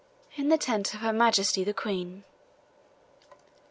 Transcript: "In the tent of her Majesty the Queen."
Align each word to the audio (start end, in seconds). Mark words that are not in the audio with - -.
"In 0.35 0.49
the 0.49 0.57
tent 0.57 0.95
of 0.95 1.01
her 1.01 1.13
Majesty 1.13 1.63
the 1.63 1.75
Queen." 1.75 2.23